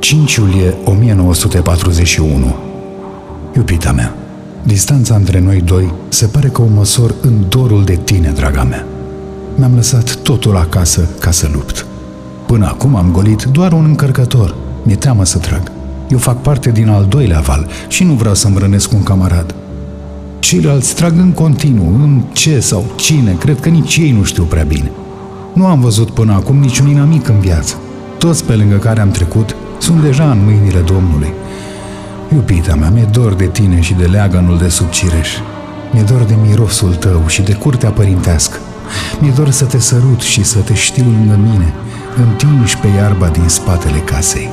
[0.00, 2.56] 5 iulie 1941
[3.56, 4.14] Iubita mea,
[4.62, 8.86] distanța între noi doi se pare că o măsor în dorul de tine, draga mea.
[9.56, 11.86] Mi-am lăsat totul acasă ca să lupt.
[12.46, 14.54] Până acum am golit doar un încărcător.
[14.82, 15.72] Mi-e teamă să trag.
[16.10, 19.54] Eu fac parte din al doilea val și nu vreau să-mi rănesc un camarad.
[20.38, 24.64] Ceilalți trag în continuu, în ce sau cine, cred că nici ei nu știu prea
[24.64, 24.90] bine.
[25.52, 27.74] Nu am văzut până acum niciun inamic în viață.
[28.18, 31.32] Toți pe lângă care am trecut sunt deja în mâinile Domnului.
[32.32, 35.28] Iubita mea, mi-e dor de tine și de leagănul de sub cireș.
[35.92, 38.58] Mi-e dor de mirosul tău și de curtea părintească.
[39.18, 41.72] Mi-e dor să te sărut și să te știu lângă mine,
[42.16, 44.50] întinși pe iarba din spatele casei.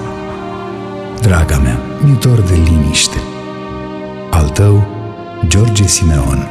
[1.22, 3.18] Draga mea, mi-e dor de liniște.
[4.30, 4.88] Al tău,
[5.48, 6.48] George Simeon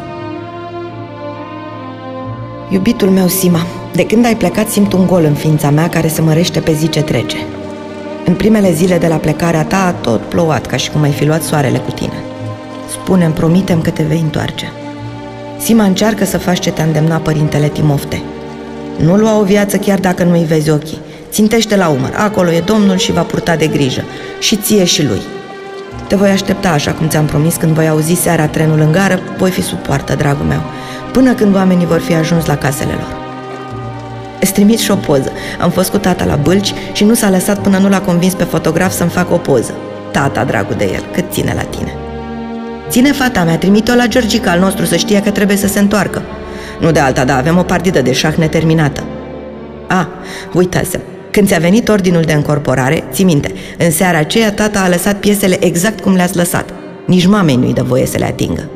[2.71, 6.21] Iubitul meu, Sima, de când ai plecat simt un gol în ființa mea care se
[6.21, 7.37] mărește pe zi ce trece.
[8.29, 11.25] În primele zile de la plecarea ta a tot plouat ca și cum ai fi
[11.25, 12.23] luat soarele cu tine.
[12.91, 14.73] Spune-mi, promitem că te vei întoarce.
[15.59, 18.23] Sima încearcă să faci ce te-a îndemnat părintele Timofte.
[18.97, 20.99] Nu lua o viață chiar dacă nu-i vezi ochii.
[21.31, 24.05] Țintește la umăr, acolo e Domnul și va purta de grijă.
[24.39, 25.21] Și ție și lui.
[26.07, 29.51] Te voi aștepta așa cum ți-am promis când voi auzi seara trenul în gară, voi
[29.51, 30.61] fi sub poartă, dragul meu,
[31.13, 33.26] până când oamenii vor fi ajuns la casele lor.
[34.41, 35.33] Îți trimit și o poză.
[35.61, 38.45] Am fost cu tata la bâlci și nu s-a lăsat până nu l-a convins pe
[38.45, 39.75] fotograf să-mi facă o poză.
[40.11, 41.95] Tata, dragul de el, cât ține la tine.
[42.89, 46.23] Ține fata mea, trimite-o la Georgica al nostru să știe că trebuie să se întoarcă.
[46.81, 49.03] Nu de alta, da, avem o partidă de șah neterminată.
[49.87, 50.09] A,
[50.53, 51.01] uitasem.
[51.31, 55.65] Când ți-a venit ordinul de încorporare, ți minte, în seara aceea tata a lăsat piesele
[55.65, 56.71] exact cum le-ați lăsat.
[57.07, 58.71] Nici mamei nu-i dă voie să le atingă.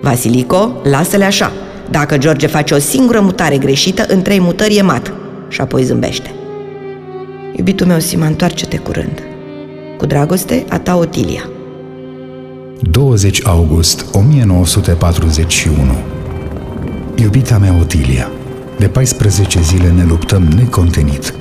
[0.00, 1.52] Vasilico, lasă-le așa.
[1.90, 5.12] Dacă George face o singură mutare greșită, în trei mutări e mat.
[5.48, 6.34] Și apoi zâmbește.
[7.56, 9.22] Iubitul meu, Sima, întoarce-te curând.
[9.98, 11.48] Cu dragoste, a ta Otilia.
[12.80, 15.76] 20 august 1941
[17.14, 18.30] Iubita mea Otilia,
[18.78, 21.34] de 14 zile ne luptăm necontenit.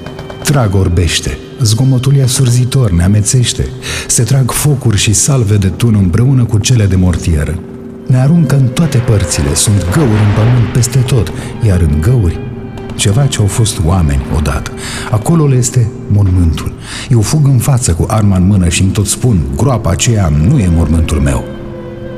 [0.43, 3.67] Trag orbește, zgomotul e surzitor, ne amețește,
[4.07, 7.59] se trag focuri și salve de tun împreună cu cele de mortieră.
[8.11, 11.31] Ne aruncă în toate părțile, sunt găuri în pământ peste tot,
[11.67, 12.39] iar în găuri
[12.95, 14.71] ceva ce au fost oameni odată.
[15.11, 16.73] Acolo le este mormântul.
[17.09, 20.59] Eu fug în față cu arma în mână și îmi tot spun, groapa aceea nu
[20.59, 21.43] e mormântul meu.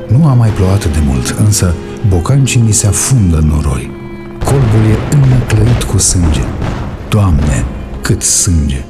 [0.08, 1.74] Nu a mai plouat de mult, însă
[2.08, 3.90] bocancii mi se afundă în noroi.
[4.44, 6.42] Colbul e înnăclăit cu sânge.
[7.08, 7.64] Doamne,
[8.00, 8.84] cât sânge!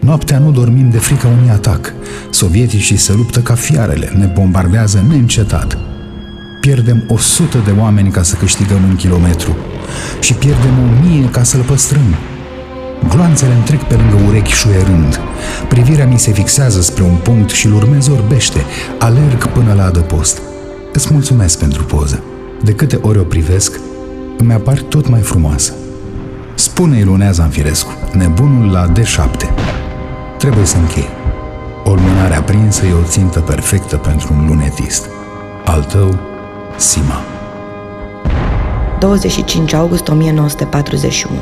[0.00, 1.92] Noaptea nu dormim de frica unui atac.
[2.30, 5.87] Sovieticii se luptă ca fiarele, ne bombardează neîncetat.
[6.68, 9.56] Pierdem o sută de oameni ca să câștigăm un kilometru
[10.20, 12.14] și pierdem o mie ca să-l păstrăm.
[13.08, 15.20] Gloanțele îmi trec pe lângă urechi șuierând.
[15.68, 18.64] Privirea mi se fixează spre un punct și-l urmez orbește.
[18.98, 20.42] Alerg până la adăpost.
[20.92, 22.22] Îți mulțumesc pentru poză.
[22.62, 23.80] De câte ori o privesc,
[24.38, 25.72] îmi apar tot mai frumoasă.
[26.54, 29.48] Spune-i lunează în firescu, nebunul la D7.
[30.38, 31.08] Trebuie să închei.
[31.84, 35.06] O lumânare aprinsă e o țintă perfectă pentru un lunetist.
[35.64, 36.36] Al tău,
[36.76, 37.22] Sima
[38.98, 41.38] 25 august 1941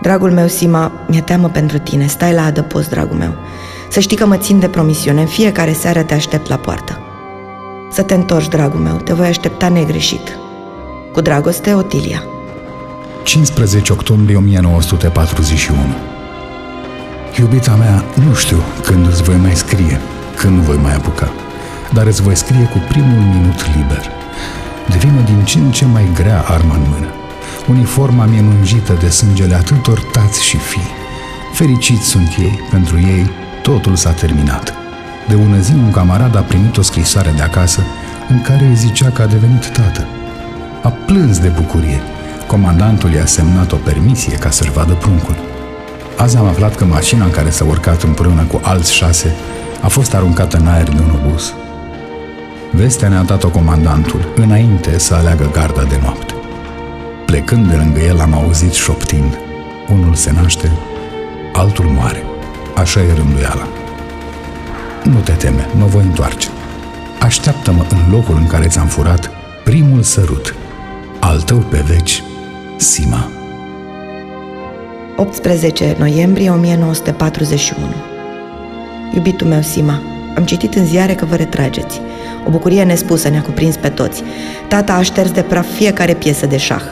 [0.00, 2.06] Dragul meu, Sima, mi-e teamă pentru tine.
[2.06, 3.34] Stai la adăpost, dragul meu.
[3.88, 5.20] Să știi că mă țin de promisiune.
[5.20, 6.98] În fiecare seară te aștept la poartă.
[7.90, 8.96] Să te întorci, dragul meu.
[8.96, 10.38] Te voi aștepta negreșit.
[11.12, 12.22] Cu dragoste, Otilia.
[13.22, 15.78] 15 octombrie 1941
[17.38, 20.00] Iubita mea, nu știu când îți voi mai scrie,
[20.36, 21.32] când nu voi mai apuca,
[21.92, 24.10] dar îți voi scrie cu primul minut liber.
[24.88, 27.06] Devine din ce în ce mai grea arma în mână.
[27.68, 30.90] Uniforma mi-e lungită de sângele atâtor tați și fii.
[31.52, 33.30] Fericiți sunt ei, pentru ei
[33.62, 34.74] totul s-a terminat.
[35.28, 37.80] De ună zi un camarad a primit o scrisoare de acasă
[38.28, 40.06] în care îi zicea că a devenit tată.
[40.82, 42.00] A plâns de bucurie.
[42.46, 45.36] Comandantul i-a semnat o permisie ca să-și vadă pruncul.
[46.16, 49.34] Azi am aflat că mașina în care s-a urcat împreună cu alți șase
[49.82, 51.54] a fost aruncată în aer de un obuz.
[52.78, 56.34] Vestea ne-a dat-o comandantul înainte să aleagă garda de noapte.
[57.26, 59.38] Plecând de lângă el am auzit șoptind,
[59.92, 60.70] unul se naște,
[61.52, 62.22] altul moare.
[62.74, 63.68] Așa e rânduiala.
[65.04, 66.48] Nu te teme, mă voi întoarce.
[67.20, 69.30] Așteaptă-mă în locul în care ți-am furat
[69.64, 70.54] primul sărut.
[71.20, 72.22] Al tău pe veci,
[72.76, 73.30] Sima.
[75.16, 77.86] 18 noiembrie 1941
[79.14, 80.02] Iubitul meu, Sima,
[80.38, 82.00] am citit în ziare că vă retrageți.
[82.46, 84.22] O bucurie nespusă ne-a cuprins pe toți.
[84.68, 86.82] Tata a șters de praf fiecare piesă de șah.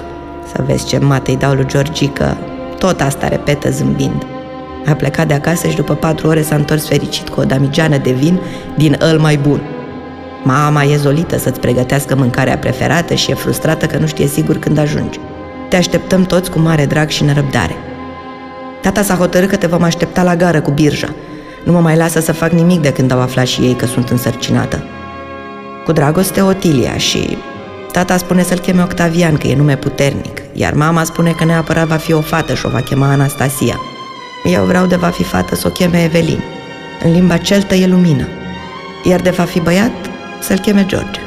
[0.54, 2.36] Să vezi ce mate îi dau lui Georgică,
[2.78, 4.26] tot asta repetă zâmbind.
[4.86, 8.12] A plecat de acasă și după patru ore s-a întors fericit cu o damigeană de
[8.12, 8.40] vin
[8.76, 9.60] din îl mai bun.
[10.42, 14.78] Mama e zolită să-ți pregătească mâncarea preferată și e frustrată că nu știe sigur când
[14.78, 15.20] ajungi.
[15.68, 17.76] Te așteptăm toți cu mare drag și nerăbdare.
[18.82, 21.08] Tata s-a hotărât că te vom aștepta la gară cu birja.
[21.66, 24.08] Nu mă mai lasă să fac nimic de când au aflat și ei că sunt
[24.08, 24.82] însărcinată.
[25.84, 27.38] Cu dragoste Otilia și
[27.92, 31.96] tata spune să-l cheme Octavian, că e nume puternic, iar mama spune că neapărat va
[31.96, 33.80] fi o fată și o va chema Anastasia.
[34.52, 36.42] Eu vreau de va fi fată să o cheme Evelin.
[37.04, 38.26] În limba celtă e lumină.
[39.04, 39.92] Iar de va fi băiat,
[40.40, 41.20] să-l cheme George.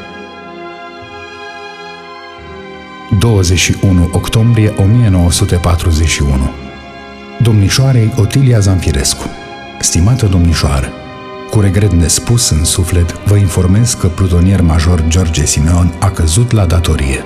[3.19, 6.50] 21 octombrie 1941
[7.42, 9.38] Domnișoarei Otilia Zanfirescu
[9.80, 10.92] Stimată domnișoară,
[11.50, 16.66] cu regret nespus în suflet, vă informez că plutonier major George Simeon a căzut la
[16.66, 17.24] datorie.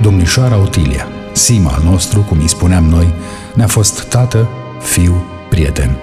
[0.00, 3.14] Domnișoara Otilia, Sima al nostru, cum îi spuneam noi,
[3.54, 4.48] ne-a fost tată,
[4.80, 5.96] fiu, prieten.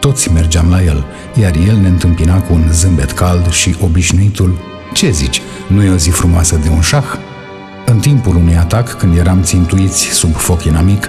[0.00, 1.04] Toți mergeam la el,
[1.40, 4.58] iar el ne întâmpina cu un zâmbet cald și obișnuitul
[4.92, 7.06] Ce zici, nu e o zi frumoasă de un șah?"
[7.86, 11.08] În timpul unui atac, când eram țintuiți sub foc inamic,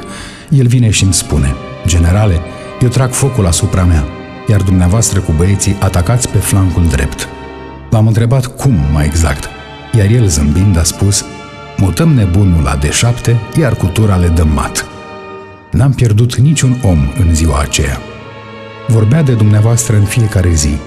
[0.50, 1.56] el vine și îmi spune
[1.86, 2.42] Generale,
[2.82, 4.06] eu trag focul asupra mea,
[4.48, 7.28] iar dumneavoastră cu băieții atacați pe flancul drept.
[7.90, 9.50] L-am întrebat cum mai exact,
[9.94, 11.26] iar el zâmbind a spus
[11.78, 14.86] Mutăm nebunul la D7, iar cu tura le dăm mat.
[15.72, 17.98] N-am pierdut niciun om în ziua aceea.
[18.88, 20.78] Vorbea de dumneavoastră în fiecare zi.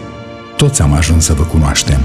[0.56, 2.00] Toți am ajuns să vă cunoaștem.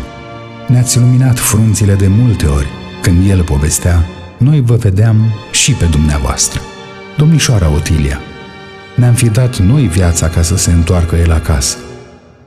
[0.68, 2.68] Ne-ați iluminat frunțile de multe ori.
[3.02, 4.06] Când el povestea,
[4.38, 5.16] noi vă vedeam
[5.52, 6.62] și pe dumneavoastră.
[7.18, 8.20] Domnișoara Otilia,
[8.96, 11.78] ne-am fi dat noi viața ca să se întoarcă el acasă.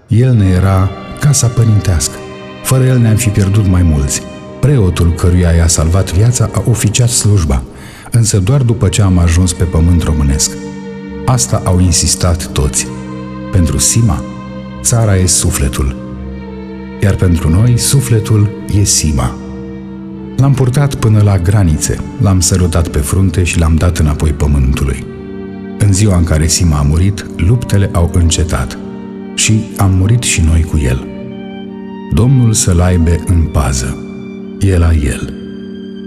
[0.07, 0.91] El ne era
[1.21, 2.17] casa părintească.
[2.63, 4.23] Fără el ne-am fi pierdut mai mulți.
[4.61, 7.63] Preotul căruia i-a salvat viața a oficiat slujba,
[8.11, 10.51] însă doar după ce am ajuns pe pământ românesc.
[11.27, 12.87] Asta au insistat toți.
[13.53, 14.23] Pentru Sima,
[14.81, 15.97] țara e sufletul,
[17.03, 18.51] iar pentru noi sufletul
[18.81, 19.37] e Sima.
[20.37, 25.18] L-am purtat până la granițe, l-am sărutat pe frunte și l-am dat înapoi pământului.
[25.89, 28.79] În ziua în care Sima a murit, luptele au încetat
[29.35, 31.07] și am murit și noi cu el.
[32.15, 33.97] Domnul să-l aibă în pază,
[34.61, 35.35] el la el.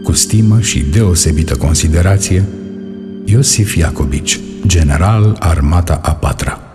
[0.04, 2.46] Cu stimă și deosebită considerație,
[3.26, 6.71] Iosif Iacobici, general Armata a patra.